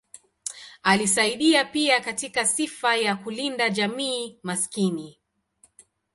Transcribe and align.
Alisaidia 0.83 1.65
pia 1.65 1.99
katika 2.01 2.45
sifa 2.45 2.95
ya 2.95 3.15
kulinda 3.15 3.69
jamii 3.69 4.39
maskini. 4.43 5.19